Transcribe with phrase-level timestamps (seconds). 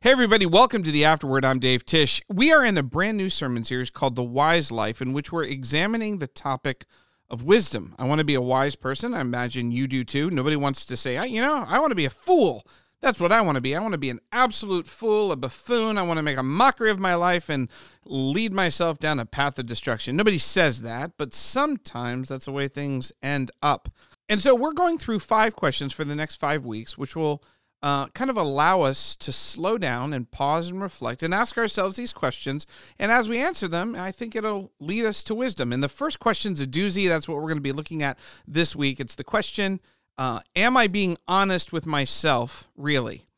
[0.00, 1.44] Hey, everybody, welcome to the Afterword.
[1.44, 2.22] I'm Dave Tish.
[2.28, 5.42] We are in a brand new sermon series called The Wise Life, in which we're
[5.42, 6.84] examining the topic
[7.28, 7.96] of wisdom.
[7.98, 9.12] I want to be a wise person.
[9.12, 10.30] I imagine you do too.
[10.30, 12.64] Nobody wants to say, I, you know, I want to be a fool.
[13.00, 13.74] That's what I want to be.
[13.74, 15.98] I want to be an absolute fool, a buffoon.
[15.98, 17.68] I want to make a mockery of my life and
[18.04, 20.14] lead myself down a path of destruction.
[20.14, 23.88] Nobody says that, but sometimes that's the way things end up.
[24.28, 27.42] And so we're going through five questions for the next five weeks, which will
[27.82, 31.96] uh, kind of allow us to slow down and pause and reflect and ask ourselves
[31.96, 32.66] these questions.
[32.98, 35.72] And as we answer them, I think it'll lead us to wisdom.
[35.72, 37.08] And the first question's a doozy.
[37.08, 38.98] That's what we're going to be looking at this week.
[38.98, 39.80] It's the question
[40.16, 43.28] uh, Am I being honest with myself, really?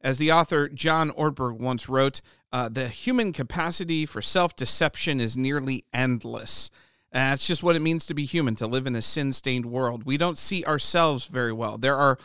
[0.00, 2.20] As the author John Ortberg once wrote,
[2.52, 6.70] uh, the human capacity for self deception is nearly endless.
[7.10, 10.04] That's just what it means to be human, to live in a sin stained world.
[10.04, 11.78] We don't see ourselves very well.
[11.78, 12.18] There are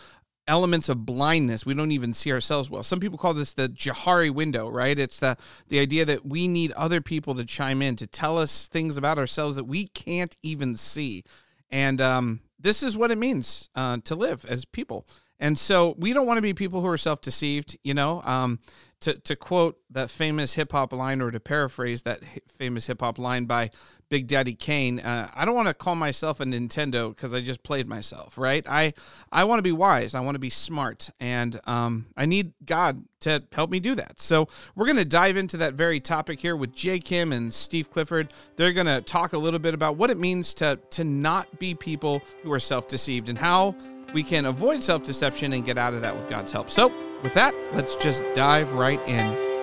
[0.47, 1.65] elements of blindness.
[1.65, 2.83] We don't even see ourselves well.
[2.83, 4.97] Some people call this the Johari window, right?
[4.97, 5.37] It's the
[5.69, 9.17] the idea that we need other people to chime in to tell us things about
[9.17, 11.23] ourselves that we can't even see.
[11.69, 15.07] And um, this is what it means uh, to live as people.
[15.39, 18.21] And so we don't want to be people who are self deceived, you know.
[18.23, 18.59] Um,
[19.03, 23.19] to, to quote that famous hip hop line or to paraphrase that famous hip hop
[23.19, 23.69] line by
[24.07, 27.63] Big Daddy Kane, uh, I don't want to call myself a Nintendo because I just
[27.63, 28.65] played myself, right?
[28.69, 28.93] I
[29.31, 33.03] I want to be wise, I want to be smart, and um, I need God
[33.21, 34.21] to help me do that.
[34.21, 37.89] So we're going to dive into that very topic here with Jay Kim and Steve
[37.89, 38.33] Clifford.
[38.55, 41.73] They're going to talk a little bit about what it means to to not be
[41.73, 43.75] people who are self deceived and how
[44.13, 46.69] we can avoid self deception and get out of that with God's help.
[46.69, 46.93] So
[47.23, 49.53] with that, let's just dive right in.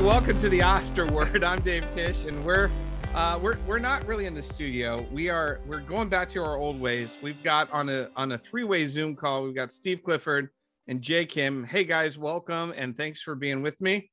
[0.00, 1.42] Welcome to the Afterword.
[1.42, 2.70] I'm Dave Tish, and we're
[3.14, 5.04] uh, we're we're not really in the studio.
[5.10, 7.18] We are we're going back to our old ways.
[7.20, 9.42] We've got on a on a three way Zoom call.
[9.42, 10.50] We've got Steve Clifford
[10.86, 11.64] and Jay Kim.
[11.64, 14.10] Hey guys, welcome and thanks for being with me.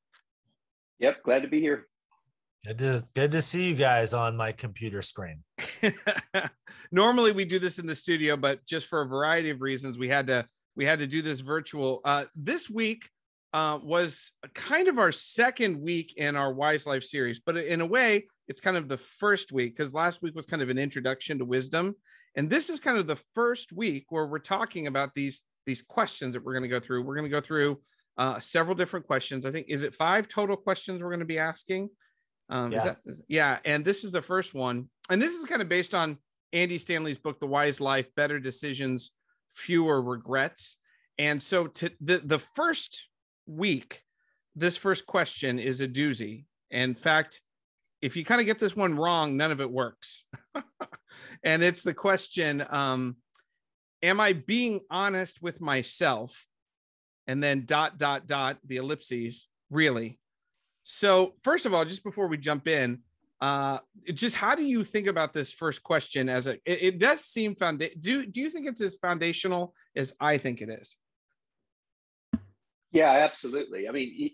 [1.00, 1.86] Yep, glad to be here.
[2.66, 5.44] Good to good to see you guys on my computer screen.
[6.91, 10.09] Normally we do this in the studio, but just for a variety of reasons, we
[10.09, 12.02] had to we had to do this virtual.
[12.03, 13.09] Uh, this week
[13.57, 17.85] uh, was kind of our second week in our Wise Life series, but in a
[17.88, 21.40] way, it's kind of the first week because last week was kind of an introduction
[21.40, 21.95] to wisdom,
[22.35, 26.34] and this is kind of the first week where we're talking about these these questions
[26.34, 27.01] that we're going to go through.
[27.01, 27.81] We're going to go through
[28.19, 29.44] uh, several different questions.
[29.44, 31.89] I think is it five total questions we're going to be asking.
[32.50, 32.78] Um, yeah.
[32.78, 35.68] Is that, is, yeah, and this is the first one, and this is kind of
[35.68, 36.19] based on
[36.53, 39.13] Andy Stanley's book, The Wise Life: Better Decisions,
[39.56, 40.78] Fewer Regrets.
[41.18, 43.07] And so, to the the first
[43.47, 44.03] week,
[44.56, 46.46] this first question is a doozy.
[46.72, 47.41] In fact,
[48.02, 50.25] if you kind of get this one wrong, none of it works.
[51.44, 53.18] and it's the question um,
[54.03, 56.46] Am I being honest with myself?
[57.25, 60.19] And then dot, dot, dot, the ellipses, really.
[60.84, 63.00] So, first of all, just before we jump in,
[63.41, 63.80] uh,
[64.13, 66.30] just how do you think about this first question?
[66.30, 67.84] As a, it, it does seem found.
[68.00, 70.96] Do do you think it's as foundational as I think it is?
[72.92, 73.88] Yeah, absolutely.
[73.88, 74.31] I mean,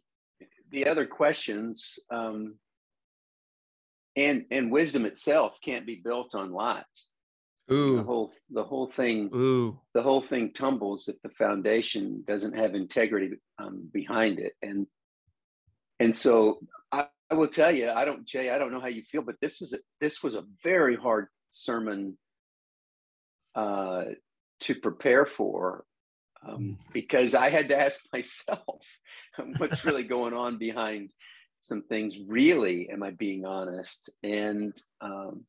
[0.71, 2.55] the other questions um,
[4.15, 6.83] and and wisdom itself can't be built on lies.
[7.71, 7.97] Ooh.
[7.97, 9.79] The whole the whole thing Ooh.
[9.93, 14.53] the whole thing tumbles if the foundation doesn't have integrity um, behind it.
[14.61, 14.87] And
[15.99, 16.59] and so
[16.91, 19.35] I, I, will tell you, I don't Jay, I don't know how you feel, but
[19.41, 22.17] this is a, this was a very hard sermon
[23.55, 24.05] uh,
[24.61, 25.85] to prepare for
[26.47, 26.77] um, mm.
[26.91, 28.85] because I had to ask myself
[29.57, 31.11] what's really going on behind
[31.61, 32.17] some things.
[32.27, 34.09] Really, am I being honest?
[34.23, 35.45] And um,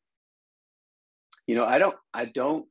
[1.47, 2.65] you know, I don't, I don't,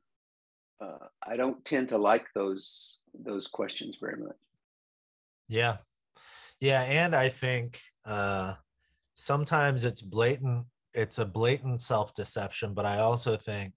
[0.81, 4.35] uh, I don't tend to like those those questions very much.
[5.47, 5.77] Yeah,
[6.59, 8.55] yeah, and I think uh,
[9.15, 10.65] sometimes it's blatant.
[10.93, 13.73] It's a blatant self deception, but I also think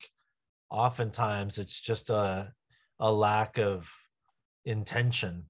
[0.70, 2.52] oftentimes it's just a
[3.00, 3.88] a lack of
[4.68, 5.44] intention.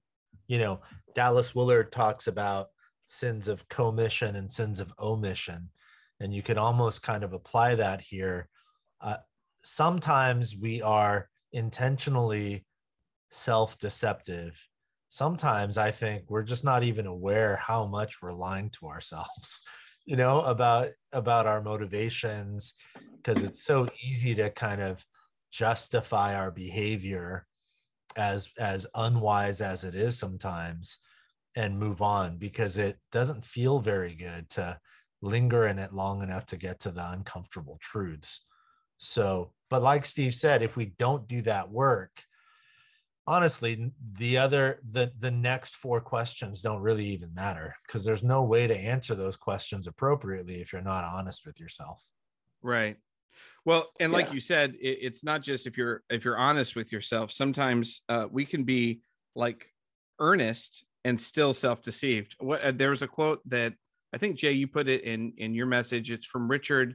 [0.47, 0.81] You know,
[1.13, 2.67] Dallas Willard talks about
[3.05, 5.69] sins of commission and sins of omission.
[6.19, 8.47] And you can almost kind of apply that here.
[9.01, 9.17] Uh,
[9.63, 12.65] sometimes we are intentionally
[13.29, 14.59] self deceptive.
[15.09, 19.59] Sometimes I think we're just not even aware how much we're lying to ourselves,
[20.05, 22.73] you know, about about our motivations
[23.17, 25.03] because it's so easy to kind of
[25.51, 27.45] justify our behavior
[28.19, 30.97] as as unwise as it is sometimes
[31.55, 34.79] and move on because it doesn't feel very good to
[35.21, 38.45] linger in it long enough to get to the uncomfortable truths.
[38.97, 42.23] So but like steve said if we don't do that work
[43.25, 48.43] honestly the other the the next four questions don't really even matter because there's no
[48.43, 52.03] way to answer those questions appropriately if you're not honest with yourself.
[52.61, 52.97] Right
[53.69, 54.33] well and like Yeah.
[54.33, 58.25] you said it, it's not just if you're if you're honest with yourself sometimes uh,
[58.37, 59.01] we can be
[59.35, 59.61] like
[60.19, 60.71] earnest
[61.05, 62.35] and still self-deceived.
[62.39, 63.71] What uh, there was a quote that
[64.13, 66.07] i think jay you put it in in your message.
[66.15, 66.89] It's from richard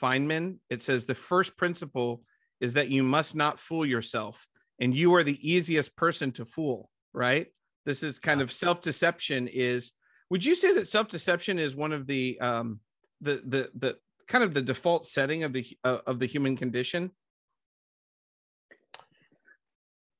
[0.00, 0.46] feynman.
[0.74, 2.22] It says the first principle
[2.60, 4.46] is that you must not fool yourself
[4.80, 6.80] and you are the easiest person to fool
[7.14, 7.46] right?
[7.86, 9.92] This is kind of self-deception is
[10.30, 12.80] would you say that self-deception is one of the um
[13.26, 13.92] the the the
[14.28, 17.10] kind of the default setting of the uh, of the human condition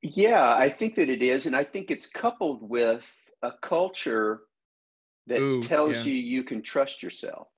[0.02, 3.05] Yeah, I think that it is, and I think it's coupled with
[3.43, 4.43] a culture
[5.26, 6.12] that Ooh, tells yeah.
[6.12, 7.49] you you can trust yourself.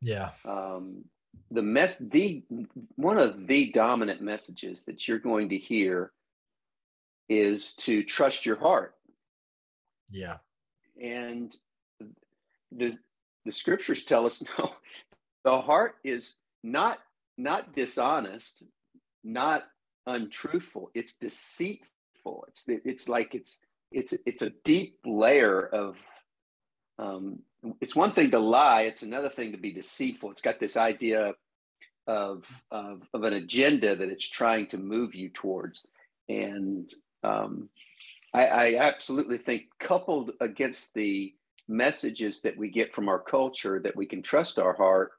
[0.00, 1.04] yeah Um,
[1.50, 2.44] the mess, the
[2.96, 6.12] one of the dominant messages that you're going to hear
[7.28, 8.94] is to trust your heart,
[10.10, 10.38] yeah
[11.00, 11.56] and
[12.72, 12.98] the
[13.44, 14.72] the scriptures tell us no,
[15.44, 16.98] the heart is not
[17.36, 18.62] not dishonest,
[19.24, 19.64] not
[20.06, 20.90] untruthful.
[20.94, 22.44] It's deceitful.
[22.48, 23.60] It's it's like it's
[23.90, 25.96] it's it's a deep layer of.
[26.98, 27.40] Um,
[27.80, 28.82] it's one thing to lie.
[28.82, 30.30] It's another thing to be deceitful.
[30.30, 31.32] It's got this idea
[32.06, 35.86] of of, of an agenda that it's trying to move you towards,
[36.28, 36.92] and
[37.22, 37.68] um,
[38.34, 41.34] I, I absolutely think coupled against the
[41.68, 45.12] messages that we get from our culture that we can trust our heart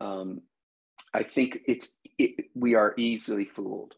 [0.00, 0.42] um,
[1.14, 3.94] i think it's it, we are easily fooled.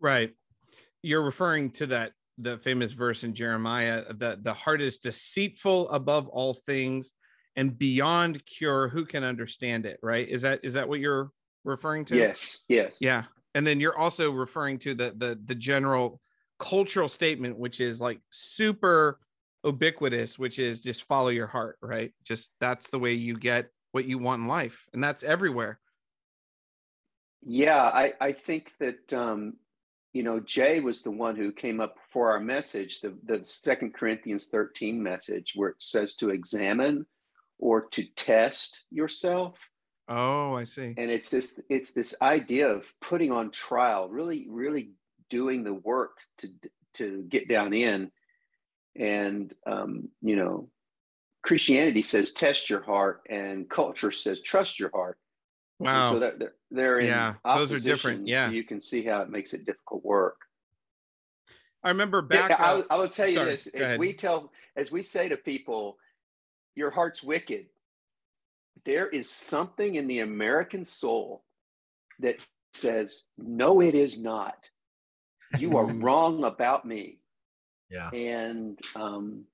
[0.00, 0.32] Right.
[1.02, 6.28] You're referring to that the famous verse in jeremiah that the heart is deceitful above
[6.28, 7.14] all things
[7.54, 8.88] and beyond cure.
[8.88, 10.28] Who can understand it right?
[10.28, 11.30] Is that is that what you're
[11.64, 12.16] referring to?
[12.16, 12.98] Yes yes.
[13.00, 13.24] Yeah.
[13.54, 16.20] And then you're also referring to the the the general
[16.58, 19.18] cultural statement which is like super
[19.64, 22.12] ubiquitous which is just follow your heart right?
[22.24, 25.80] Just that's the way you get what you want in life and that's everywhere.
[27.42, 29.54] Yeah i i think that um
[30.12, 33.94] you know jay was the one who came up for our message the the second
[33.94, 37.06] corinthians 13 message where it says to examine
[37.58, 39.56] or to test yourself.
[40.08, 40.92] Oh i see.
[40.98, 44.90] And it's this it's this idea of putting on trial really really
[45.30, 46.48] doing the work to
[46.98, 48.10] to get down in
[48.94, 50.68] and um, you know
[51.46, 55.16] christianity says test your heart and culture says trust your heart.
[55.78, 56.12] And wow.
[56.12, 58.48] so that they're, they're in Yeah, those are different, yeah.
[58.48, 60.36] so you can see how it makes it difficult work.
[61.84, 64.00] I remember Yeah, back I, uh, will- I will tell you sorry, this as ahead.
[64.00, 65.98] we tell as we say to people
[66.74, 67.66] your heart's wicked.
[68.84, 71.44] There is something in the american soul
[72.18, 74.56] that says no it is not.
[75.58, 77.20] You are wrong about me.
[77.90, 78.10] Yeah.
[78.10, 79.44] And um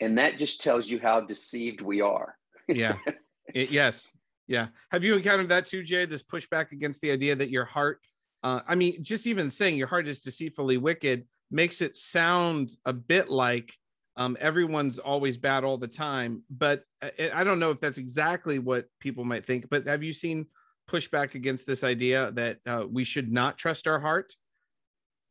[0.00, 2.36] and that just tells you how deceived we are
[2.68, 2.96] yeah
[3.54, 4.10] It- yes
[4.46, 8.00] yeah have you encountered that too jay this pushback against the idea that your heart
[8.42, 12.92] uh, i mean just even saying your heart is deceitfully wicked makes it sound a
[12.92, 13.72] bit like
[14.18, 18.58] um, everyone's always bad all the time but I, I don't know if that's exactly
[18.58, 20.46] what people might think but have you seen
[20.90, 24.32] pushback against this idea that uh, we should not trust our heart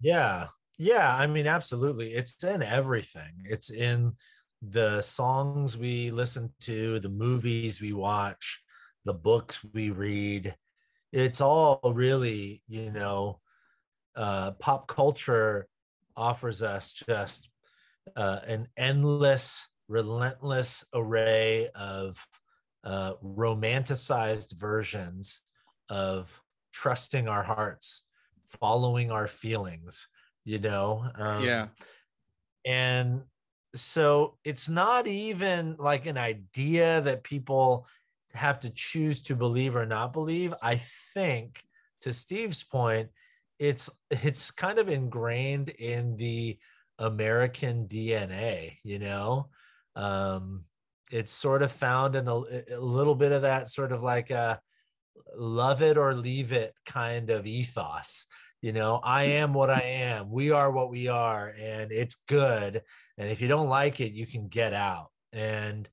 [0.02, 0.48] Yeah.
[0.78, 1.16] Yeah.
[1.16, 2.14] I mean, absolutely.
[2.14, 3.32] It's in everything.
[3.46, 4.14] It's in
[4.70, 8.62] the songs we listen to, the movies we watch,
[9.04, 10.56] the books we read.
[11.12, 13.40] It's all really, you know,
[14.16, 15.68] uh, pop culture
[16.16, 17.50] offers us just
[18.16, 22.26] uh, an endless, relentless array of
[22.84, 25.42] uh, romanticized versions
[25.90, 26.42] of
[26.72, 28.04] trusting our hearts,
[28.60, 30.08] following our feelings,
[30.44, 31.10] you know?
[31.16, 31.68] Um, yeah
[32.66, 33.24] And
[33.76, 37.88] so it's not even like an idea that people
[38.34, 40.54] have to choose to believe or not believe.
[40.62, 40.76] I
[41.14, 41.64] think
[42.02, 43.10] to Steve's point,
[43.60, 46.58] it's it's kind of ingrained in the
[47.00, 49.50] American DNA, you know.
[49.96, 50.66] Um,
[51.12, 54.60] it's sort of found in a, a little bit of that sort of like a
[55.36, 58.26] love it or leave it kind of ethos.
[58.62, 60.32] You know, I am what I am.
[60.32, 62.82] We are what we are, and it's good.
[63.18, 65.10] And if you don't like it, you can get out.
[65.32, 65.90] And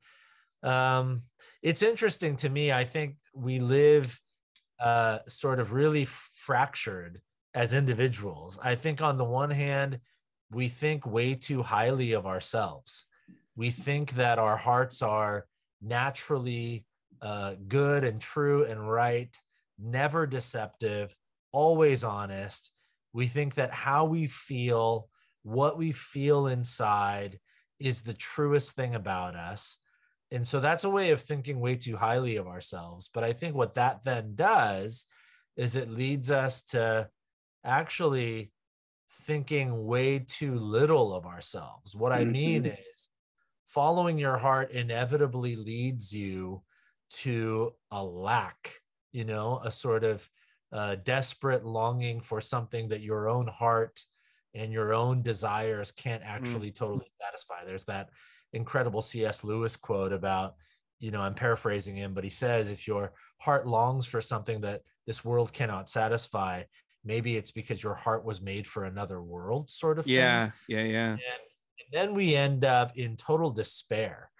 [0.62, 1.22] um,
[1.62, 2.72] it's interesting to me.
[2.72, 4.20] I think we live
[4.80, 7.20] uh, sort of really fractured
[7.54, 8.58] as individuals.
[8.62, 10.00] I think on the one hand,
[10.50, 13.06] we think way too highly of ourselves.
[13.56, 15.46] We think that our hearts are
[15.80, 16.84] naturally
[17.20, 19.34] uh, good and true and right,
[19.78, 21.14] never deceptive,
[21.52, 22.72] always honest.
[23.12, 25.08] We think that how we feel,
[25.42, 27.38] what we feel inside,
[27.78, 29.78] is the truest thing about us.
[30.30, 33.10] And so that's a way of thinking way too highly of ourselves.
[33.12, 35.06] But I think what that then does
[35.56, 37.08] is it leads us to
[37.64, 38.52] actually
[39.12, 41.94] thinking way too little of ourselves.
[41.94, 42.72] What I mean mm-hmm.
[42.92, 43.10] is
[43.68, 46.62] following your heart inevitably leads you
[47.10, 48.80] to a lack,
[49.12, 50.26] you know, a sort of
[50.72, 54.00] uh, desperate longing for something that your own heart
[54.54, 56.28] and your own desires can't mm.
[56.28, 56.74] actually mm.
[56.74, 57.64] totally satisfy.
[57.64, 58.10] There's that
[58.52, 59.44] incredible C.S.
[59.44, 60.54] Lewis quote about,
[61.00, 64.82] you know, I'm paraphrasing him, but he says, if your heart longs for something that
[65.06, 66.62] this world cannot satisfy,
[67.04, 70.06] maybe it's because your heart was made for another world, sort of.
[70.06, 70.52] Yeah, thing.
[70.68, 71.10] yeah, yeah.
[71.10, 74.30] And, and then we end up in total despair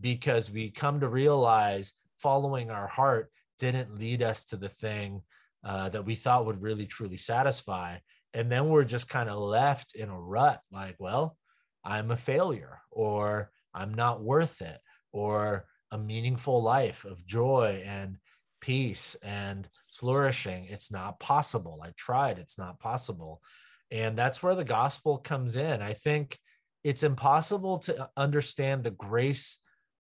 [0.00, 5.22] because we come to realize following our heart didn't lead us to the thing
[5.64, 7.96] uh, that we thought would really truly satisfy
[8.34, 11.36] and then we're just kind of left in a rut like well
[11.84, 14.78] i'm a failure or i'm not worth it
[15.12, 18.16] or a meaningful life of joy and
[18.60, 20.64] peace and flourishing.
[20.64, 21.82] It's not possible.
[21.84, 22.38] I tried.
[22.38, 23.42] It's not possible.
[23.90, 25.82] And that's where the gospel comes in.
[25.82, 26.38] I think
[26.82, 29.58] it's impossible to understand the grace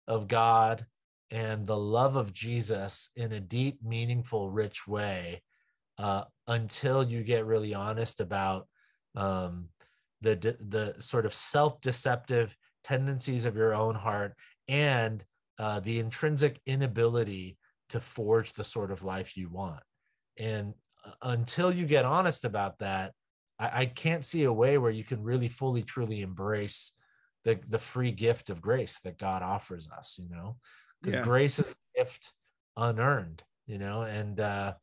[0.06, 0.86] of god
[1.30, 5.42] and the love of jesus in a deep meaningful rich way
[5.98, 8.66] uh, until you get really honest about
[9.14, 9.68] um,
[10.20, 10.34] the
[10.68, 14.34] the sort of self-deceptive tendencies of your own heart
[14.68, 15.24] and
[15.58, 17.56] uh, the intrinsic inability
[17.90, 19.82] to forge the sort of life you want.
[20.38, 23.12] And uh, until you get honest about that,
[23.58, 26.92] I, I can't see a way where you can really fully, truly embrace
[27.44, 30.18] the the free gift of grace that God offers us.
[30.20, 30.56] You know,
[31.00, 31.22] because yeah.
[31.22, 32.32] grace is a gift
[32.76, 33.42] unearned.
[33.66, 34.74] You know, and uh,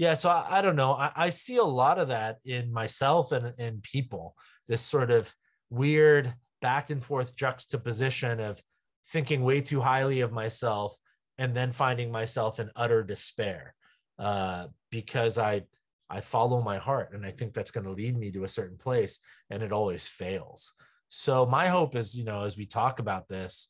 [0.00, 3.32] yeah so i, I don't know I, I, see a lot of that in myself
[3.32, 4.34] and, and people
[4.66, 5.32] this sort of
[5.68, 8.62] weird back and forth juxtaposition of
[9.10, 10.96] thinking way too highly of myself
[11.36, 13.74] and then finding myself in utter despair
[14.18, 15.62] uh, because i
[16.08, 18.78] i follow my heart and i think that's going to lead me to a certain
[18.78, 20.72] place and it always fails.
[21.10, 23.68] So my hope is you know as we talk about this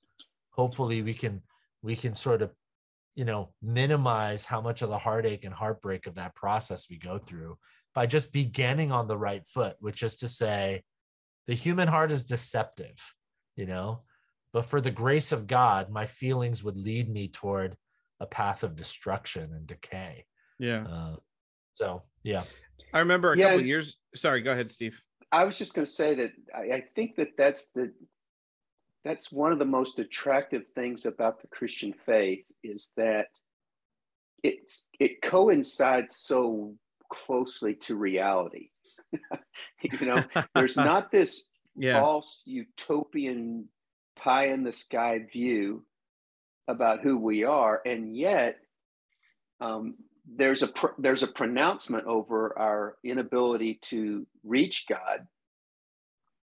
[0.51, 1.43] hopefully we can
[1.83, 2.53] we can sort of
[3.15, 7.19] you know minimize how much of the heartache and heartbreak of that process we go
[7.19, 7.57] through
[7.95, 10.83] by just beginning on the right foot which is to say
[11.47, 13.15] the human heart is deceptive
[13.57, 14.03] you know
[14.53, 17.77] but for the grace of god my feelings would lead me toward
[18.21, 20.27] a path of destruction and decay.
[20.59, 20.85] Yeah.
[20.87, 21.17] Uh,
[21.75, 22.45] so yeah.
[22.93, 25.01] I remember a yeah, couple years sorry go ahead steve.
[25.33, 27.93] I was just going to say that I, I think that that's the
[29.05, 33.29] that's one of the most attractive things about the Christian faith is that
[34.43, 36.75] it's it coincides so
[37.11, 38.69] closely to reality.
[39.83, 40.23] you know,
[40.55, 42.01] there's not this yeah.
[42.01, 43.69] false utopian
[44.17, 45.85] pie in the sky view
[46.69, 48.57] about who we are, and yet
[49.61, 49.95] um,
[50.37, 55.27] there's a pr- there's a pronouncement over our inability to reach God,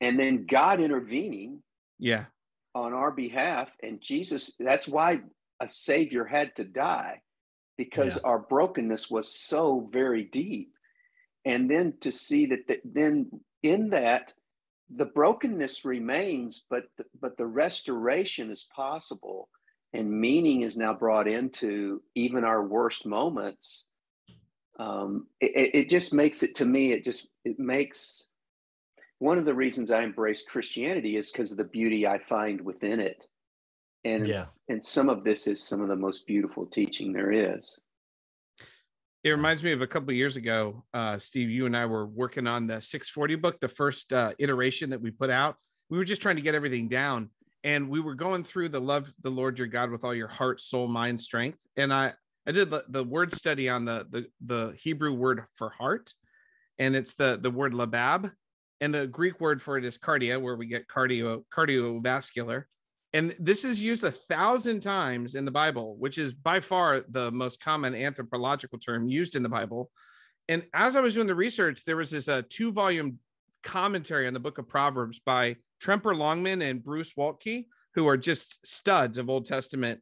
[0.00, 1.62] and then God intervening.
[1.98, 2.24] Yeah
[2.74, 3.68] on our behalf.
[3.82, 5.20] And Jesus, that's why
[5.60, 7.22] a Savior had to die
[7.76, 8.22] because yeah.
[8.24, 10.72] our brokenness was so very deep.
[11.44, 13.30] And then to see that, the, then
[13.62, 14.32] in that,
[14.94, 19.48] the brokenness remains, but the, but the restoration is possible,
[19.92, 23.86] and meaning is now brought into even our worst moments.
[24.78, 26.92] Um, it, it just makes it to me.
[26.92, 28.30] It just it makes
[29.18, 33.00] one of the reasons I embrace Christianity is because of the beauty I find within
[33.00, 33.26] it.
[34.04, 34.46] And yeah.
[34.68, 37.78] and some of this is some of the most beautiful teaching there is.
[39.24, 41.50] It reminds me of a couple of years ago, uh, Steve.
[41.50, 45.10] You and I were working on the 640 book, the first uh, iteration that we
[45.10, 45.56] put out.
[45.90, 47.30] We were just trying to get everything down,
[47.64, 50.60] and we were going through the love the Lord your God with all your heart,
[50.60, 51.58] soul, mind, strength.
[51.76, 52.12] And I
[52.46, 56.14] I did the, the word study on the, the the Hebrew word for heart,
[56.78, 58.30] and it's the the word labab,
[58.80, 62.64] and the Greek word for it is kardia, where we get cardio cardiovascular.
[63.12, 67.30] And this is used a thousand times in the Bible, which is by far the
[67.30, 69.90] most common anthropological term used in the Bible.
[70.48, 73.18] And as I was doing the research, there was this uh, two volume
[73.62, 78.64] commentary on the book of Proverbs by Tremper Longman and Bruce Waltke, who are just
[78.66, 80.00] studs of Old Testament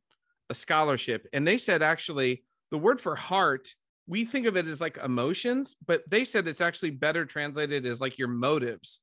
[0.51, 1.27] uh, scholarship.
[1.33, 3.69] And they said actually the word for heart
[4.07, 8.01] we think of it as like emotions, but they said it's actually better translated as
[8.01, 9.01] like your motives.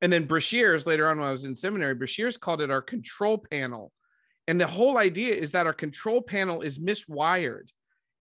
[0.00, 3.38] And then Breshears later on when I was in seminary, Breshears called it our control
[3.38, 3.92] panel.
[4.46, 7.70] And the whole idea is that our control panel is miswired.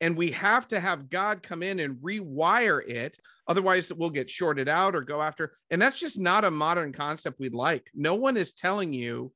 [0.01, 3.19] And we have to have God come in and rewire it.
[3.49, 5.57] Otherwise, we'll get shorted out or go after.
[5.71, 7.89] And that's just not a modern concept we'd like.
[7.95, 9.33] No one is telling you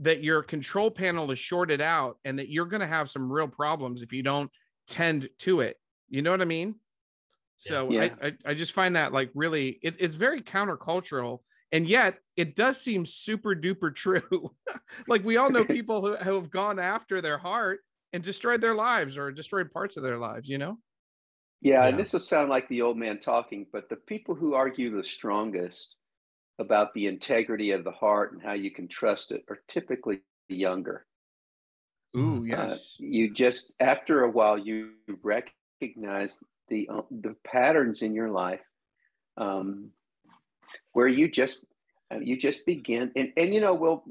[0.00, 3.48] that your control panel is shorted out and that you're going to have some real
[3.48, 4.50] problems if you don't
[4.86, 5.76] tend to it.
[6.08, 6.76] You know what I mean?
[7.56, 8.08] So yeah.
[8.20, 11.40] I, I, I just find that like really it, it's very countercultural
[11.72, 14.52] and yet it does seem super duper true.
[15.08, 17.80] like we all know people who, who have gone after their heart
[18.12, 20.78] and destroyed their lives or destroyed parts of their lives, you know?
[21.60, 24.54] Yeah, yeah, and this will sound like the old man talking, but the people who
[24.54, 25.96] argue the strongest
[26.58, 31.06] about the integrity of the heart and how you can trust it are typically younger.
[32.16, 32.98] Ooh, uh, yes.
[33.00, 34.90] Uh, you just after a while you
[35.22, 35.54] recognize
[36.68, 38.60] the uh, the patterns in your life
[39.36, 39.90] um,
[40.92, 41.64] where you just
[42.12, 43.12] uh, you just begin.
[43.16, 44.04] And and you know well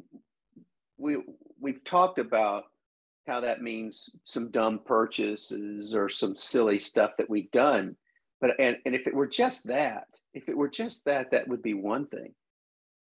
[0.97, 1.17] we
[1.59, 2.65] we've talked about
[3.27, 7.95] how that means some dumb purchases or some silly stuff that we've done.
[8.41, 11.61] But and, and if it were just that if it were just that that would
[11.61, 12.33] be one thing.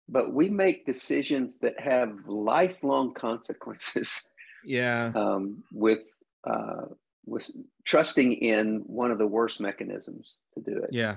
[0.08, 4.30] But we make decisions that have lifelong consequences
[4.64, 5.12] yeah.
[5.14, 6.00] um, with
[6.44, 6.86] uh,
[7.26, 7.50] with
[7.84, 11.16] trusting in one of the worst mechanisms to do it yeah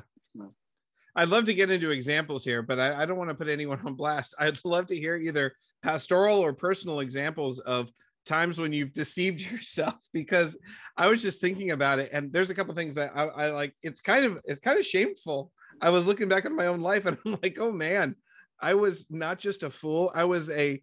[1.17, 3.81] I'd love to get into examples here, but I, I, don't want to put anyone
[3.83, 4.35] on blast.
[4.39, 7.91] I'd love to hear either pastoral or personal examples of
[8.27, 10.55] times when you've deceived yourself because
[10.95, 12.11] I was just thinking about it.
[12.13, 13.73] And there's a couple things that I, I like.
[13.81, 15.51] It's kind of it's kind of shameful.
[15.81, 18.15] I was looking back on my own life and I'm like, oh man,
[18.61, 20.11] I was not just a fool.
[20.13, 20.81] I was a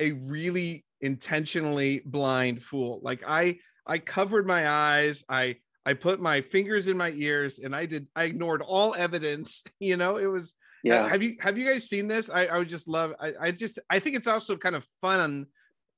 [0.00, 3.00] a really intentionally blind fool.
[3.02, 5.24] Like I I covered my eyes.
[5.28, 9.62] I I put my fingers in my ears and I did I ignored all evidence.
[9.80, 11.08] You know, it was yeah.
[11.08, 12.30] Have you have you guys seen this?
[12.30, 15.46] I, I would just love I, I just I think it's also kind of fun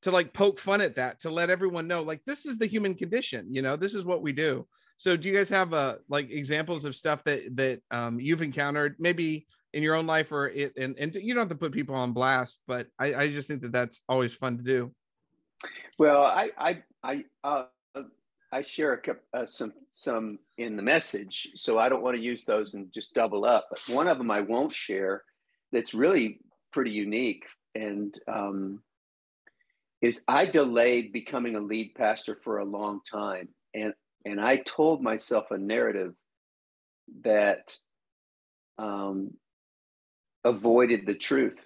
[0.03, 2.95] to like poke fun at that to let everyone know like this is the human
[2.95, 4.67] condition, you know, this is what we do.
[4.97, 8.97] So do you guys have uh like examples of stuff that that um you've encountered
[8.99, 11.95] maybe in your own life or it and, and you don't have to put people
[11.95, 14.93] on blast, but I, I just think that that's always fun to do.
[15.99, 17.65] Well, I I I uh
[18.57, 22.47] I share a, uh, some some in the message, so I don't want to use
[22.47, 23.67] those and just double up.
[23.69, 25.25] But one of them I won't share
[25.73, 26.41] that's really
[26.73, 28.81] pretty unique, and um,
[30.01, 33.93] is I delayed becoming a lead pastor for a long time, and
[34.25, 36.15] and I told myself a narrative
[37.25, 37.77] that
[38.79, 39.35] um,
[40.45, 41.63] avoided the truth.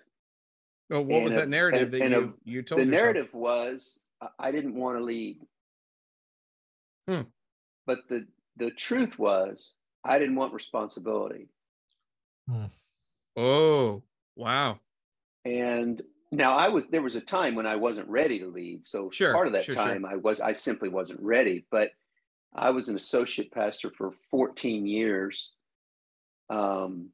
[0.88, 2.81] Well, what and was that narrative and, that you, you told?
[2.81, 3.00] The yourself?
[3.00, 4.03] narrative was
[4.40, 5.38] I didn't want to lead.
[7.11, 7.23] Hmm.
[7.87, 11.49] But the the truth was, I didn't want responsibility.
[12.49, 12.66] Hmm.
[13.37, 14.03] Oh,
[14.37, 14.79] wow.
[15.44, 18.87] And now I was there was a time when I wasn't ready to lead.
[18.87, 20.12] So sure, part of that sure, time sure.
[20.12, 21.66] I was I simply wasn't ready.
[21.70, 21.90] But
[22.55, 25.55] I was an associate pastor for 14 years.
[26.49, 27.09] Um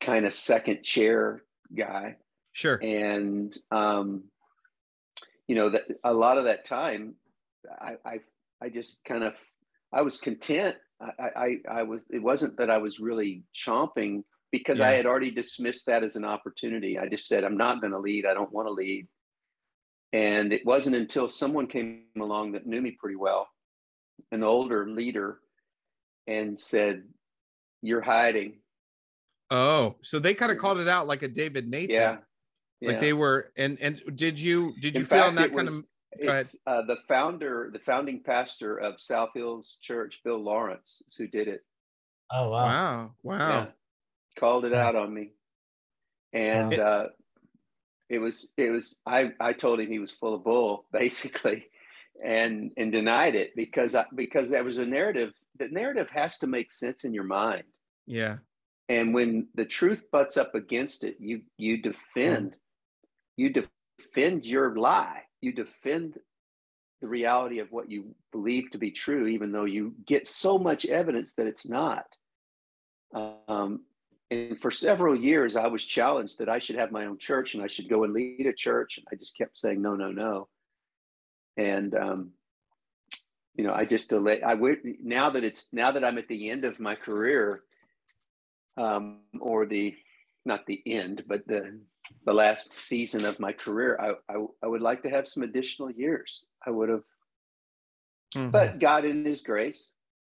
[0.00, 1.42] kind of second chair
[1.76, 2.16] guy.
[2.52, 2.76] Sure.
[2.76, 4.24] And um
[5.46, 7.16] you know that a lot of that time
[7.80, 8.20] I, I
[8.62, 9.34] I just kind of
[9.92, 10.76] I was content.
[11.00, 14.88] I, I, I was it wasn't that I was really chomping because yeah.
[14.88, 16.98] I had already dismissed that as an opportunity.
[16.98, 18.26] I just said I'm not going to lead.
[18.26, 19.06] I don't want to lead.
[20.12, 23.46] And it wasn't until someone came along that knew me pretty well,
[24.32, 25.38] an older leader,
[26.26, 27.02] and said,
[27.82, 28.54] "You're hiding."
[29.50, 31.94] Oh, so they kind of called it out like a David Nathan.
[31.94, 32.16] Yeah.
[32.80, 33.00] Like yeah.
[33.00, 35.86] they were, and and did you did you In feel fact, that kind was, of
[36.18, 41.48] it's uh, the founder, the founding pastor of South Hills Church, Bill Lawrence, who did
[41.48, 41.64] it.
[42.30, 42.64] Oh wow!
[42.66, 43.10] Wow!
[43.22, 43.48] Wow!
[43.48, 43.66] Yeah.
[44.38, 45.30] Called it out on me,
[46.32, 46.84] and wow.
[46.84, 47.06] uh,
[48.08, 51.66] it was it was I I told him he was full of bull basically,
[52.24, 55.32] and and denied it because I, because there was a narrative.
[55.58, 57.64] The narrative has to make sense in your mind.
[58.06, 58.36] Yeah.
[58.88, 62.56] And when the truth butts up against it, you you defend, mm.
[63.36, 66.18] you defend your lie you defend
[67.00, 70.84] the reality of what you believe to be true, even though you get so much
[70.86, 72.06] evidence that it's not.
[73.14, 73.84] Um,
[74.30, 77.62] and for several years, I was challenged that I should have my own church and
[77.62, 78.98] I should go and lead a church.
[78.98, 80.48] And I just kept saying, no, no, no.
[81.56, 82.30] And, um,
[83.54, 84.42] you know, I just delay.
[84.42, 87.62] I would now that it's now that I'm at the end of my career,
[88.76, 89.96] um, or the
[90.44, 91.80] not the end, but the
[92.24, 95.90] the last season of my career, I, I, I would like to have some additional
[95.90, 96.44] years.
[96.66, 97.02] I would have,
[98.36, 98.50] mm-hmm.
[98.50, 99.94] but God in His grace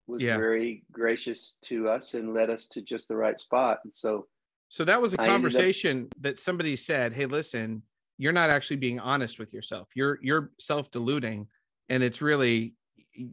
[0.07, 0.37] was Yeah.
[0.37, 3.81] very gracious to us and led us to just the right spot.
[3.85, 4.27] And so
[4.69, 7.83] So that was a I ended up- conversation that somebody said, "Hey, listen,
[8.19, 9.89] you're not actually being honest with yourself.
[9.95, 11.49] You're you're self-deluding
[11.89, 12.75] and it's really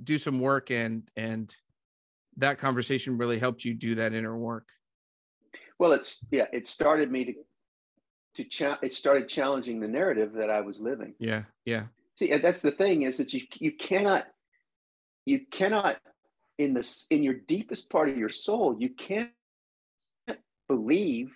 [0.04, 1.54] do some work and and
[2.38, 4.68] that conversation really helped you do that inner work."
[5.80, 7.34] well it's yeah, it started me to
[8.36, 11.14] to cha- it started challenging the narrative that I was living.
[11.20, 11.44] Yeah.
[11.66, 11.86] Yeah.
[12.18, 14.28] See, that's the thing is that you you cannot
[15.26, 15.98] you cannot
[16.58, 19.32] in the in your deepest part of your soul you can't
[20.68, 21.32] believe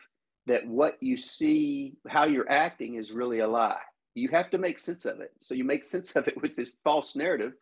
[0.50, 3.78] that what you see how you're acting is really a lie.
[4.16, 5.32] You have to make sense of it.
[5.40, 7.54] So you make sense of it with this false narrative,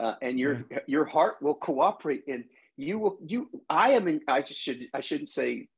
[0.00, 2.44] uh, and your your heart will cooperate, and
[2.76, 3.50] you will you.
[3.68, 4.22] I am in.
[4.26, 5.68] I just should I shouldn't say.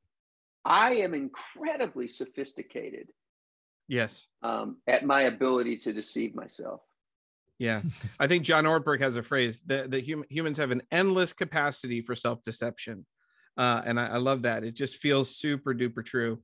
[0.67, 3.09] I am incredibly sophisticated
[3.89, 4.27] Yes.
[4.43, 6.81] um, at my ability to deceive myself.
[7.59, 7.83] Yeah.
[8.19, 12.03] I think John Ortberg has a phrase that the hum- humans have an endless capacity
[12.03, 13.07] for self-deception.
[13.57, 14.65] Uh, and I, I love that.
[14.65, 16.43] It just feels super duper true.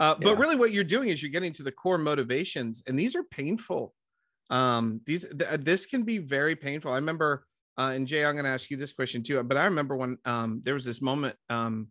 [0.00, 3.14] Uh, but really what you're doing is you're getting to the core motivations and these
[3.14, 3.94] are painful.
[4.50, 6.90] Um, these, th- this can be very painful.
[6.90, 7.46] I remember,
[7.78, 10.18] uh, and Jay, I'm going to ask you this question too, but I remember when,
[10.24, 11.88] um, there was this moment, um,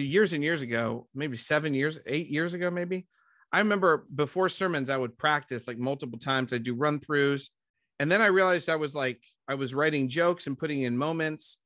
[0.00, 3.06] years and years ago, maybe seven years, eight years ago, maybe,
[3.52, 6.52] I remember before sermons, I would practice like multiple times.
[6.52, 7.50] I'd do run throughs.
[7.98, 11.58] And then I realized I was like, I was writing jokes and putting in moments.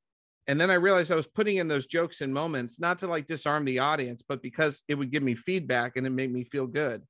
[0.47, 3.25] And then I realized I was putting in those jokes and moments, not to like
[3.25, 6.67] disarm the audience, but because it would give me feedback and it made me feel
[6.67, 7.03] good.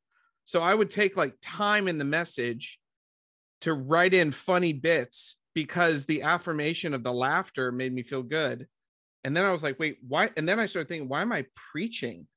[0.45, 2.79] So I would take like time in the message
[3.61, 8.67] to write in funny bits because the affirmation of the laughter made me feel good.
[9.23, 10.29] And then I was like, wait, why?
[10.37, 12.27] And then I started thinking, why am I preaching?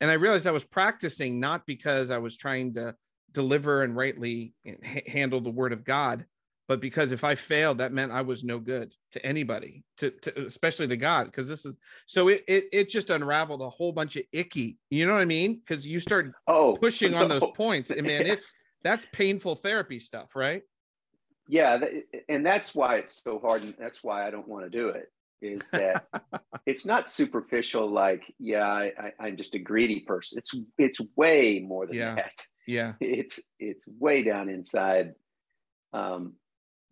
[0.00, 2.94] and I realized I was practicing not because I was trying to
[3.32, 4.54] deliver and rightly
[5.06, 6.24] handle the word of God,
[6.68, 10.46] but because if I failed, that meant I was no good to anybody, to, to
[10.46, 11.24] especially to God.
[11.24, 14.78] Because this is so it, it it just unraveled a whole bunch of icky.
[14.90, 15.56] You know what I mean?
[15.58, 18.52] Because you start Oh, pushing on those points, and man, it's
[18.84, 20.62] that's painful therapy stuff, right?
[21.48, 21.78] yeah,
[22.28, 25.10] and that's why it's so hard, and that's why I don't want to do it.
[25.40, 26.06] Is that
[26.66, 27.88] it's not superficial?
[27.90, 30.38] Like, yeah, I, I, I'm just a greedy person.
[30.38, 32.14] It's it's way more than Yeah.
[32.16, 32.32] that.
[32.66, 35.14] Yeah, It's it's way down inside.
[35.92, 36.34] Um,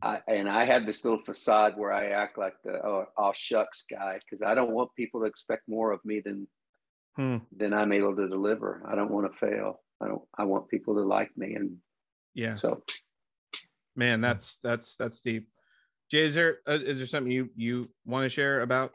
[0.02, 3.84] I, and I have this little facade where I act like the oh, oh shucks
[3.90, 6.46] guy because I don't want people to expect more of me than
[7.16, 7.38] Hmm.
[7.50, 8.82] than I'm able to deliver.
[8.86, 9.80] I don't want to fail.
[10.02, 10.22] I don't.
[10.36, 11.78] I want people to like me, and
[12.34, 12.82] yeah, so
[13.96, 15.48] man, that's that's that's deep.
[16.10, 18.92] Jay, is there uh, is there something you you want to share about?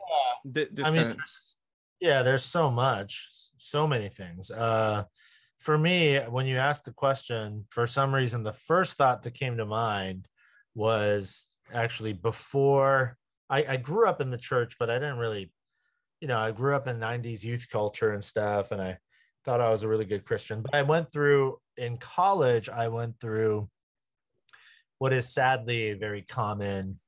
[0.54, 1.56] th- this I mean, kinda- there's-
[2.00, 4.50] yeah, there's so much, so many things.
[4.50, 5.04] Uh,
[5.60, 9.58] for me, when you asked the question, for some reason, the first thought that came
[9.58, 10.28] to mind
[10.74, 13.18] was actually before
[13.50, 15.52] I, I grew up in the church, but I didn't really,
[16.22, 18.98] you know, I grew up in 90s youth culture and stuff, and I
[19.46, 20.62] thought I was a really good Christian.
[20.62, 23.70] But I went through in college, I went through
[25.02, 27.00] what is sadly a very common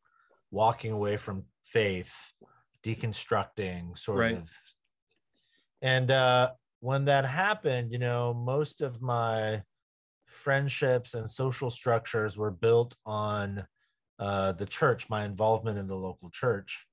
[0.50, 2.34] walking away from faith,
[2.82, 4.38] deconstructing sort Right.
[4.38, 4.50] of.
[5.80, 9.62] And uh, when that happened, you know, most of my
[10.26, 13.64] friendships and social structures were built on
[14.18, 16.88] uh, the church, my involvement in the local church.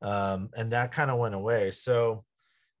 [0.00, 1.70] Um, and that kind of went away.
[1.70, 2.24] So,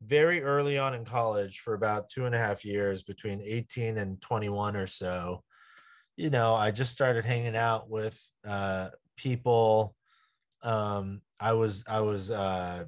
[0.00, 4.18] very early on in college, for about two and a half years, between 18 and
[4.22, 5.42] 21 or so,
[6.16, 9.94] you know, I just started hanging out with uh, people.
[10.62, 12.84] Um, I was, I was uh,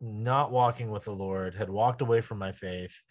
[0.00, 3.02] not walking with the Lord, had walked away from my faith,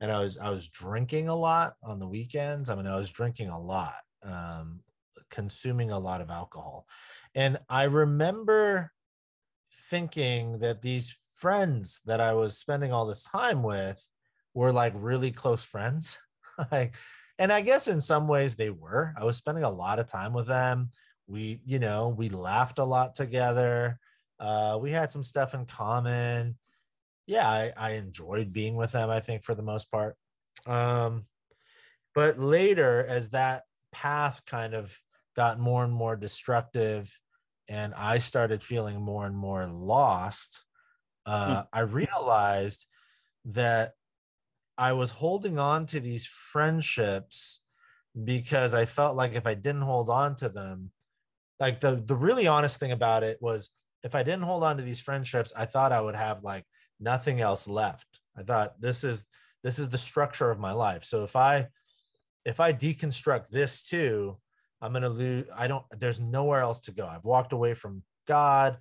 [0.00, 2.68] and I was, I was drinking a lot on the weekends.
[2.68, 4.80] I mean, I was drinking a lot, um,
[5.30, 6.86] consuming a lot of alcohol,
[7.34, 8.92] and I remember
[9.70, 14.06] thinking that these friends that I was spending all this time with
[14.54, 16.18] were like really close friends.
[16.72, 16.94] like,
[17.38, 19.14] and I guess in some ways they were.
[19.16, 20.90] I was spending a lot of time with them.
[21.26, 23.98] We, you know, we laughed a lot together.
[24.40, 26.56] Uh, we had some stuff in common.
[27.26, 30.16] Yeah, I, I enjoyed being with them, I think, for the most part.
[30.66, 31.26] Um,
[32.14, 34.96] but later, as that path kind of
[35.36, 37.16] got more and more destructive,
[37.68, 40.64] and I started feeling more and more lost,
[41.26, 42.86] uh, I realized
[43.44, 43.92] that
[44.78, 47.60] I was holding on to these friendships
[48.24, 50.92] because I felt like if I didn't hold on to them,
[51.58, 53.70] like the the really honest thing about it was
[54.04, 56.64] if I didn't hold on to these friendships, I thought I would have like
[57.00, 58.06] nothing else left.
[58.36, 59.24] I thought this is
[59.64, 61.02] this is the structure of my life.
[61.02, 61.66] So if I
[62.44, 64.38] if I deconstruct this too,
[64.80, 65.46] I'm gonna lose.
[65.56, 65.84] I don't.
[65.98, 67.06] There's nowhere else to go.
[67.06, 68.78] I've walked away from God.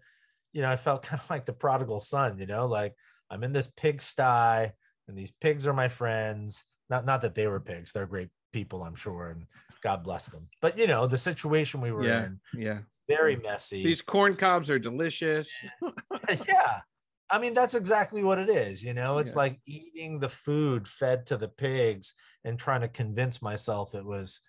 [0.53, 2.93] you know, I felt kind of like the prodigal son, you know, like
[3.31, 4.71] I'm in this pigsty
[5.07, 6.65] and these pigs are my friends.
[6.89, 9.45] Not not that they were pigs, they're great people, I'm sure, and
[9.81, 10.47] God bless them.
[10.61, 12.25] But you know, the situation we were Yeah.
[12.25, 12.79] in, Yeah.
[13.07, 13.83] very messy.
[13.83, 15.51] These corn cobs are delicious.
[16.47, 16.81] yeah.
[17.29, 18.83] I mean, that's exactly what it is.
[18.83, 19.37] You know, it's Yeah.
[19.37, 22.13] like eating the food fed to the pigs
[22.45, 24.39] and trying to convince myself it was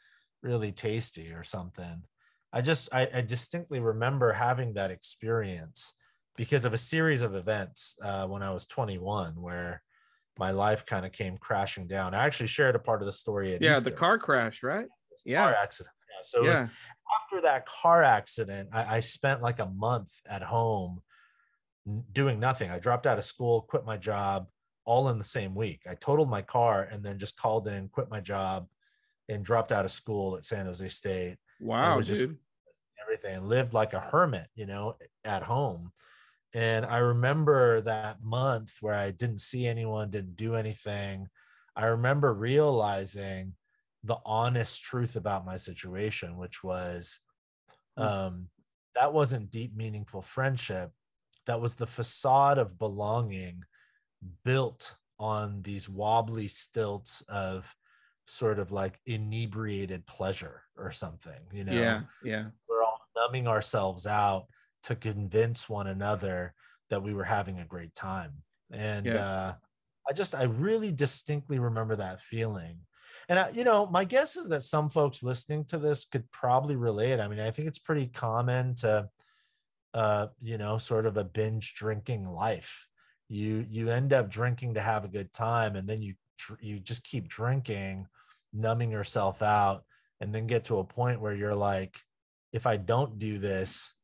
[0.43, 2.05] really tasty or something.
[2.53, 5.93] I just, I, I distinctly remember having that experience
[6.37, 9.83] because of a series of events uh, when I was 21 where
[10.39, 12.15] my life kind of came crashing down.
[12.15, 14.87] I actually shared a part of the story at Yeah, Easter, the car crash, right?
[15.27, 15.43] yeah.
[15.43, 15.95] car accident.
[16.11, 16.23] Yeah.
[16.23, 16.69] So Yeah.
[17.21, 21.03] after that car accident, I, I spent like a month at home
[22.13, 22.71] doing nothing.
[22.71, 24.47] I dropped out of school, quit my job
[24.85, 25.83] all in the same week.
[25.89, 28.69] I totaled my car and then just called in, quit my job,
[29.29, 31.37] and dropped out of school at San Jose State.
[31.61, 32.39] Wow, was just- dude.
[33.03, 35.93] Everything and lived like a hermit, you know, at home.
[36.55, 41.29] And I remember that month where I didn't see anyone, didn't do anything.
[41.77, 43.57] I remember realizing
[44.03, 47.21] the honest truth about my situation, which was
[47.97, 48.05] Hmm.
[48.05, 48.51] um,
[48.95, 50.93] that wasn't deep, meaningful friendship.
[51.47, 53.65] That was the facade of belonging
[54.45, 57.75] built on these wobbly stilts of
[58.27, 61.75] sort of like inebriated pleasure or something, you know?
[61.75, 62.51] Yeah, yeah.
[62.69, 64.47] We're all numbing ourselves out
[64.85, 66.55] to convince one another
[66.91, 68.33] that we were having a great time.
[68.71, 69.25] And Yeah.
[69.25, 69.55] uh,
[70.09, 72.81] I just, I really distinctly remember that feeling.
[73.29, 76.77] And, I, you know, my guess is that some folks listening to this could probably
[76.77, 77.21] relate.
[77.21, 79.09] I mean, I think it's pretty common to,
[79.95, 82.87] uh, you know, sort of a binge drinking life.
[83.29, 86.15] You you end up drinking to have a good time, and then you
[86.61, 88.07] you just keep drinking,
[88.53, 89.85] numbing yourself out,
[90.21, 92.01] and then get to a point where you're like,
[92.53, 93.95] if I don't do this,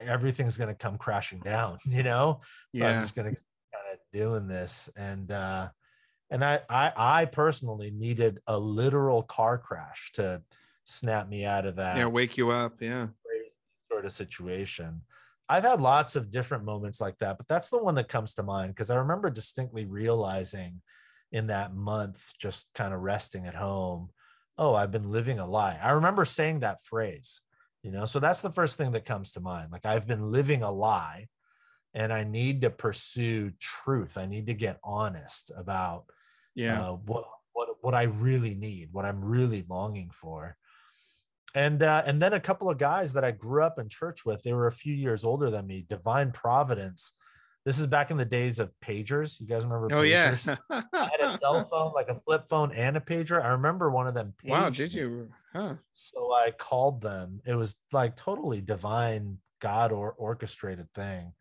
[0.00, 2.40] everything's going to come crashing down, you know?
[2.74, 3.40] So I'm just going to
[3.72, 4.88] kind of doing this.
[4.96, 5.68] And, uh,
[6.30, 10.42] and I, I, I personally needed a literal car crash to
[10.84, 12.80] snap me out of that Yeah, wake you up.
[12.80, 13.08] Yeah.
[13.90, 15.02] sort of situation.
[15.48, 18.44] I've had lots of different moments like that, but that's the one that comes to
[18.44, 20.80] mind because I remember distinctly realizing
[21.32, 24.10] in that month, just kind of resting at home,
[24.58, 25.78] oh, I've been living a lie.
[25.82, 27.40] I remember saying that phrase,
[27.82, 29.72] you know, so that's the first thing that comes to mind.
[29.72, 31.28] Like I've been living a lie
[31.94, 34.16] and I need to pursue truth.
[34.16, 36.04] I need to get honest about
[36.54, 36.82] Yeah.
[36.82, 40.56] uh, what what what I really need, what I'm really longing for.
[41.54, 44.42] And uh, and then a couple of guys that I grew up in church with,
[44.42, 45.84] they were a few years older than me.
[45.88, 47.12] Divine Providence.
[47.66, 49.38] This is back in the days of pagers.
[49.38, 49.94] You guys remember?
[49.94, 50.36] oh yeah.
[50.70, 53.42] I had a cell phone, like a flip phone, and a pager.
[53.42, 54.34] I remember one of them.
[54.44, 55.28] wow, did you?
[55.52, 55.74] Huh.
[55.92, 57.40] So I called them.
[57.44, 61.34] It was like totally divine, God or orchestrated thing.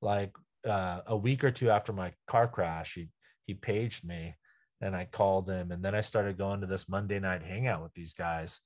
[0.00, 0.32] Like
[0.66, 3.08] uh, a week or two after my car crash, he
[3.44, 4.34] he paged me,
[4.80, 7.92] and I called him, and then I started going to this Monday night hangout with
[7.92, 8.60] these guys,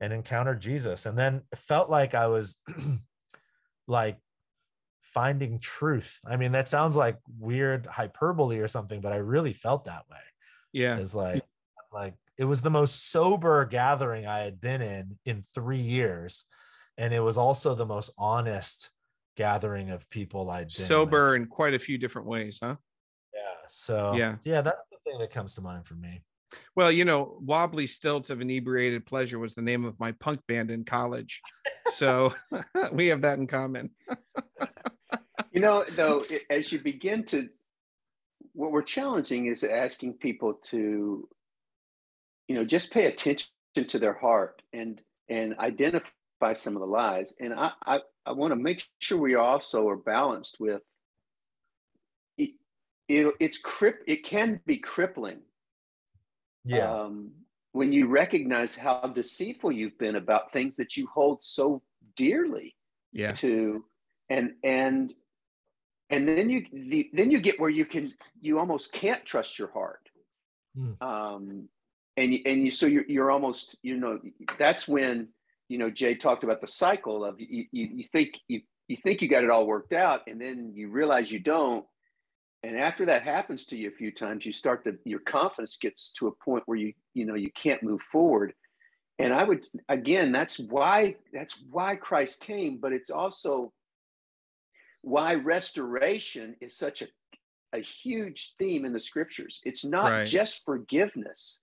[0.00, 2.56] and encountered Jesus, and then it felt like I was
[3.88, 4.18] like
[5.16, 6.20] finding truth.
[6.26, 10.20] I mean, that sounds like weird hyperbole or something, but I really felt that way
[10.74, 10.98] Yeah.
[10.98, 11.42] is like
[11.90, 16.44] like it was the most sober gathering I had been in in 3 years
[16.98, 18.90] and it was also the most honest
[19.38, 21.40] gathering of people I'd been Sober with.
[21.42, 22.76] in quite a few different ways, huh?
[23.32, 24.36] yeah so Yeah.
[24.44, 26.20] yeah that's the thing that comes to mind for me
[26.74, 30.70] Well, you know, Wobbly Stilts of Inebriated Pleasure was the name of my punk band
[30.70, 31.40] in college.
[31.88, 32.34] So
[32.92, 33.90] we have that in common.
[35.56, 37.48] You know, though, as you begin to,
[38.52, 41.28] what we're challenging is asking people to,
[42.48, 47.34] you know, just pay attention to their heart and and identify some of the lies.
[47.40, 50.82] And I I, I want to make sure we also are balanced with.
[52.38, 52.50] It,
[53.08, 54.02] it, it's crip.
[54.06, 55.40] It can be crippling
[56.64, 57.30] yeah um,
[57.72, 61.80] when you recognize how deceitful you've been about things that you hold so
[62.16, 62.74] dearly
[63.12, 63.32] Yeah.
[63.32, 63.84] to
[64.28, 65.14] and and
[66.10, 69.70] and then you the, then you get where you can you almost can't trust your
[69.72, 70.00] heart.
[70.78, 71.00] Mm.
[71.00, 71.68] um
[72.18, 74.20] and you and you so you're, you're almost you know
[74.58, 75.28] that's when
[75.68, 79.22] you know jay talked about the cycle of you, you, you think you you think
[79.22, 81.84] you got it all worked out and then you realize you don't.
[82.62, 86.12] And after that happens to you a few times you start to your confidence gets
[86.14, 88.52] to a point where you you know you can't move forward.
[89.18, 93.72] And i would again that's why that's why christ came but it's also
[95.06, 97.08] why restoration is such a,
[97.72, 100.26] a huge theme in the scriptures it's not Right.
[100.26, 101.62] just forgiveness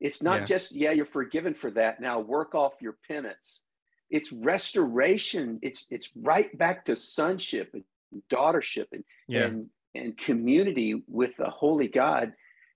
[0.00, 0.44] it's not Yeah.
[0.54, 3.62] just yeah you're forgiven for that now work off your penance
[4.10, 5.58] it's restoration.
[5.60, 7.84] It's it's right back to sonship and
[8.30, 9.44] daughtership and yeah.
[9.44, 12.32] and and community with the holy God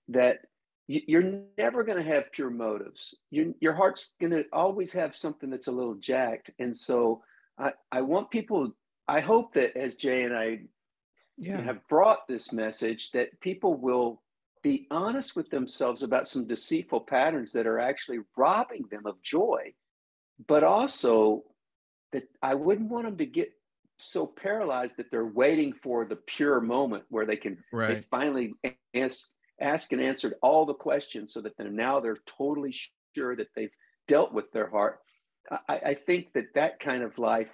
[0.09, 0.39] that
[0.87, 3.15] you're never going to have pure motives.
[3.31, 6.51] You, your heart's going to always have something that's a little jacked.
[6.59, 7.23] And so
[7.57, 8.75] I, I want people,
[9.07, 10.61] I hope that as Jay and I
[11.37, 11.61] yeah.
[11.61, 14.21] have brought this message, that people will
[14.61, 19.73] be honest with themselves about some deceitful patterns that are actually robbing them of joy,
[20.47, 21.43] but also
[22.13, 23.51] that I wouldn't want them to get
[23.99, 27.87] so paralyzed that they're waiting for the pure moment where they can right.
[27.95, 28.53] they finally
[28.95, 32.75] ask, ask and answered all the questions so that they're now they're totally
[33.15, 33.71] sure that they've
[34.07, 34.99] dealt with their heart.
[35.67, 37.49] I, I think that that kind of life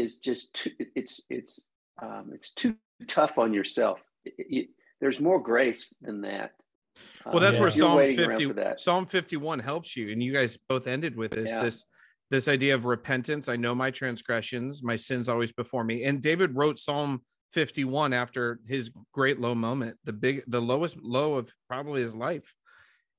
[0.00, 1.68] is just too, it's it's
[2.02, 2.74] um, it's too
[3.06, 4.00] tough on yourself.
[4.24, 4.68] It, it,
[5.00, 6.52] there's more grace than that.
[7.26, 10.10] Well, that's um, where Psalm 50, Psalm 51 helps you.
[10.10, 11.62] And you guys both ended with this, yeah.
[11.62, 11.84] this,
[12.30, 13.48] this idea of repentance.
[13.48, 16.04] I know my transgressions, my sins always before me.
[16.04, 21.34] And David wrote Psalm 51 after his great low moment, the big, the lowest low
[21.34, 22.54] of probably his life.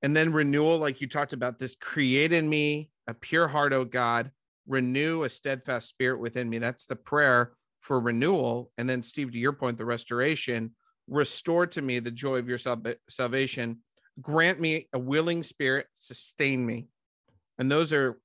[0.01, 3.85] And then renewal, like you talked about, this create in me a pure heart, oh
[3.85, 4.31] God,
[4.71, 6.57] renew a steadfast spirit within me.
[6.57, 8.71] That's the prayer for renewal.
[8.77, 10.71] And then, Steve, to your point, the restoration,
[11.07, 12.57] restore to me the joy of your
[13.09, 13.79] salvation,
[14.21, 16.87] grant me a willing spirit, sustain me.
[17.59, 18.17] And those are,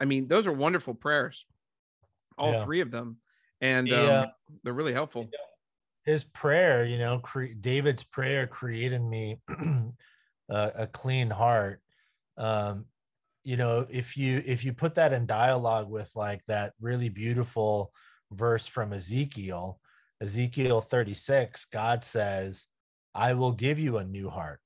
[0.00, 1.44] I mean, those are wonderful prayers,
[2.38, 2.64] all yeah.
[2.64, 3.18] three of them.
[3.60, 4.20] And yeah.
[4.20, 4.26] um,
[4.64, 5.28] they're really helpful.
[6.04, 9.40] His prayer, you know, cre- David's prayer created me
[10.48, 11.80] a clean heart.
[12.38, 12.86] Um,
[13.44, 17.92] you know, if you if you put that in dialogue with like that really beautiful
[18.30, 19.78] verse from Ezekiel,
[20.20, 22.66] Ezekiel 36, God says,
[23.14, 24.60] I will give you a new heart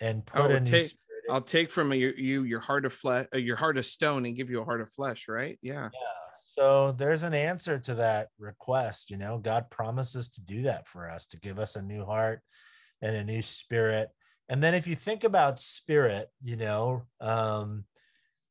[0.00, 3.38] and put a take, new I'll take from you, you your heart of flesh, uh,
[3.38, 5.58] your heart of stone, and give you a heart of flesh, right?
[5.62, 5.90] Yeah.
[5.92, 6.22] Yeah.
[6.44, 9.10] So there's an answer to that request.
[9.10, 12.40] You know, God promises to do that for us, to give us a new heart
[13.00, 14.10] and a new spirit.
[14.48, 17.84] And then if you think about spirit, you know, um,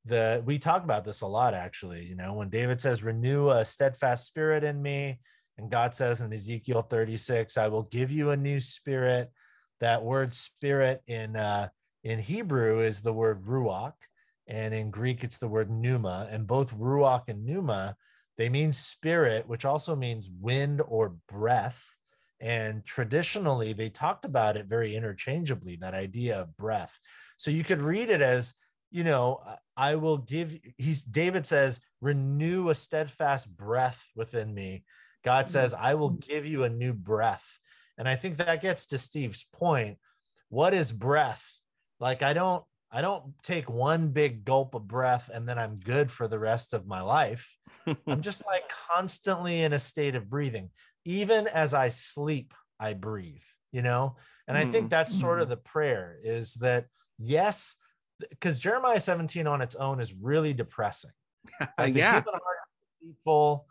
[0.05, 3.63] the we talk about this a lot actually you know when david says renew a
[3.63, 5.19] steadfast spirit in me
[5.57, 9.29] and god says in ezekiel 36 i will give you a new spirit.
[9.79, 11.69] That word spirit in uh
[12.03, 13.93] in hebrew is the word ruach
[14.47, 17.95] and in greek it's the word pneuma and both ruach and pneuma
[18.37, 21.83] they mean spirit which also means wind or breath
[22.41, 26.97] and traditionally they talked about it very interchangeably that idea of breath.
[27.37, 28.55] So you could read it as
[28.91, 29.41] you know,
[29.75, 34.83] I will give he's David says, renew a steadfast breath within me.
[35.23, 35.53] God mm-hmm.
[35.53, 37.59] says, I will give you a new breath.
[37.97, 39.97] And I think that gets to Steve's point.
[40.49, 41.47] What is breath?
[41.99, 46.11] Like I don't I don't take one big gulp of breath and then I'm good
[46.11, 47.55] for the rest of my life.
[48.07, 50.69] I'm just like constantly in a state of breathing.
[51.05, 54.17] Even as I sleep, I breathe, you know?
[54.47, 54.87] And I think mm-hmm.
[54.89, 55.51] that's sort of mm-hmm.
[55.51, 57.77] the prayer is that yes,
[58.29, 61.11] because Jeremiah 17 on its own is really depressing.
[61.77, 62.21] Like yeah.
[63.01, 63.65] People,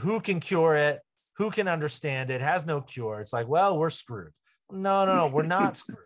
[0.00, 1.00] who can cure it?
[1.36, 2.40] Who can understand it?
[2.40, 3.20] Has no cure.
[3.20, 4.32] It's like, well, we're screwed.
[4.70, 5.98] No, no, no, we're not screwed.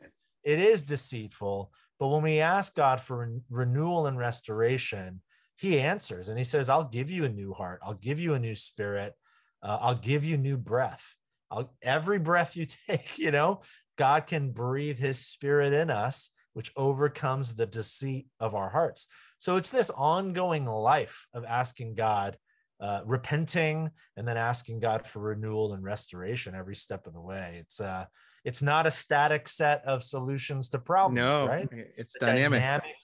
[0.44, 1.72] It is deceitful.
[1.98, 5.22] But when we ask God for re- renewal and restoration,
[5.56, 7.80] He answers and He says, I'll give you a new heart.
[7.82, 9.14] I'll give you a new spirit.
[9.62, 11.16] Uh, I'll give you new breath.
[11.50, 13.60] I'll, every breath you take, you know,
[13.96, 19.06] God can breathe His spirit in us which overcomes the deceit of our hearts.
[19.38, 22.36] So it's this ongoing life of asking God,
[22.80, 27.58] uh, repenting, and then asking God for renewal and restoration every step of the way.
[27.60, 28.06] It's uh,
[28.44, 31.16] it's not a static set of solutions to problems.
[31.16, 31.68] No, right?
[31.70, 32.60] It's, it's dynamic.
[32.60, 32.94] dynamic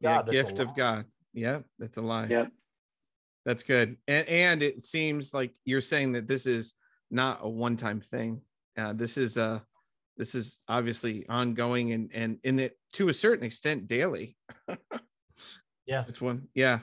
[0.00, 1.04] yeah, gift of God.
[1.32, 2.26] Yeah, that's a lie.
[2.28, 2.46] Yeah,
[3.44, 3.96] that's good.
[4.08, 6.74] And and it seems like you're saying that this is
[7.10, 8.40] not a one-time thing.
[8.76, 9.62] Uh, this is a
[10.16, 14.36] this is obviously ongoing and and in it to a certain extent daily.
[15.86, 16.48] yeah, it's one.
[16.54, 16.80] Yeah.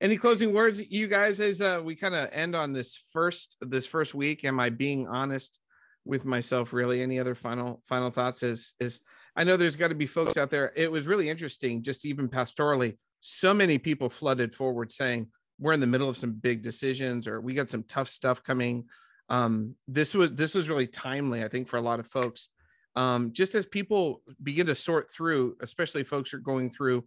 [0.00, 3.86] Any closing words, you guys, as uh, we kind of end on this first this
[3.86, 4.44] first week?
[4.44, 5.60] Am I being honest
[6.04, 6.72] with myself?
[6.72, 7.00] Really?
[7.00, 8.42] Any other final final thoughts?
[8.42, 9.00] Is is
[9.36, 10.72] I know there's got to be folks out there.
[10.76, 12.98] It was really interesting, just even pastorally.
[13.20, 15.28] So many people flooded forward saying
[15.58, 18.84] we're in the middle of some big decisions, or we got some tough stuff coming.
[19.30, 22.50] Um, this was this was really timely, I think, for a lot of folks
[22.96, 27.04] um, just as people begin to sort through, especially folks who are going through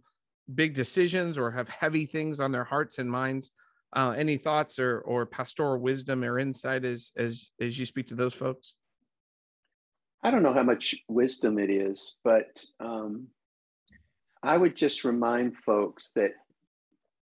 [0.54, 3.50] big decisions or have heavy things on their hearts and minds.
[3.94, 8.14] Uh, any thoughts or or pastoral wisdom or insight as as as you speak to
[8.14, 8.74] those folks?
[10.22, 13.28] I don't know how much wisdom it is, but um,
[14.42, 16.32] I would just remind folks that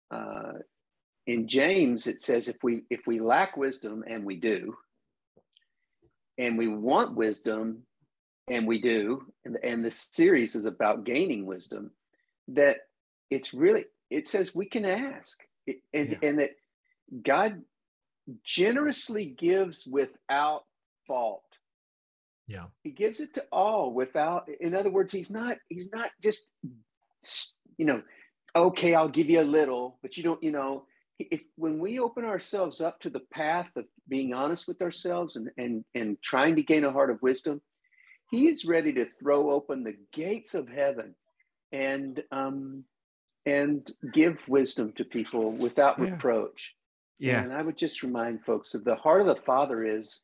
[0.09, 0.53] uh,
[1.27, 4.73] in James it says if we if we lack wisdom and we do,
[6.37, 7.83] and we want wisdom
[8.47, 11.91] and we do, and, and the series is about gaining wisdom,
[12.49, 12.77] that
[13.29, 16.17] it's really it says we can ask and, yeah.
[16.21, 16.51] and that
[17.23, 17.61] God
[18.43, 20.63] generously gives without
[21.07, 21.43] fault.
[22.47, 22.65] Yeah.
[22.83, 26.51] He gives it to all without in other words he's not he's not just
[27.77, 28.01] you know
[28.55, 30.85] okay I'll give you a little but you don't you know
[31.19, 35.49] if when we open ourselves up to the path of being honest with ourselves and
[35.57, 37.61] and and trying to gain a heart of wisdom
[38.33, 41.15] he is ready to throw open the gates of heaven
[41.71, 42.83] and um
[43.45, 46.05] and give wisdom to people without yeah.
[46.05, 46.75] reproach
[47.19, 50.21] yeah and i would just remind folks that the heart of the father is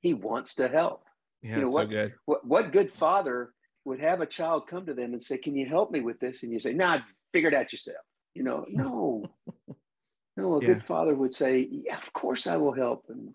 [0.00, 1.04] he wants to help
[1.42, 2.14] yeah, you know, what, so good.
[2.26, 3.52] What, what good father
[3.84, 6.42] would have a child come to them and say, Can you help me with this?
[6.42, 7.00] And you say, Nah,
[7.32, 8.04] figure it out yourself.
[8.34, 9.24] You know, no.
[10.36, 10.66] no, a yeah.
[10.66, 13.06] good father would say, Yeah, of course I will help.
[13.08, 13.34] And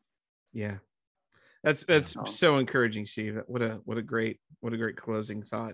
[0.53, 0.75] yeah.
[1.65, 3.41] That's that's so encouraging, Steve.
[3.47, 5.73] What a what a great what a great closing thought.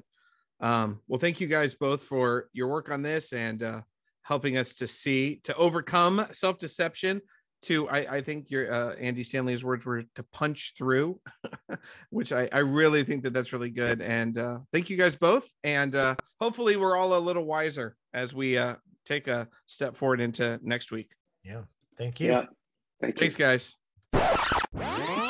[0.62, 3.82] Um, well, thank you guys both for your work on this and uh,
[4.22, 7.22] helping us to see to overcome self deception
[7.64, 11.20] to I, I think your uh, Andy Stanley's words were to punch through,
[12.10, 14.02] which I, I really think that that's really good.
[14.02, 15.46] And uh, thank you guys both.
[15.66, 18.76] And uh, hopefully we're all a little wiser as we uh,
[19.06, 21.12] take a step forward into next week.
[21.44, 21.64] Yeah.
[21.98, 22.32] Thank you.
[22.32, 22.46] Yeah.
[23.02, 23.46] Thank Thanks, you.
[23.46, 25.28] guys.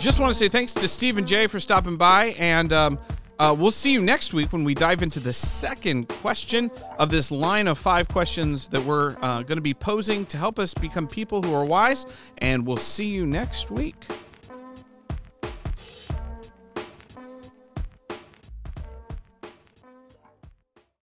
[0.00, 2.72] Just want to say thanks to Steve and Jay for stopping by and.
[2.72, 2.98] Um,
[3.38, 7.30] uh, we'll see you next week when we dive into the second question of this
[7.30, 11.06] line of five questions that we're uh, going to be posing to help us become
[11.08, 12.04] people who are wise.
[12.36, 14.04] And we'll see you next week.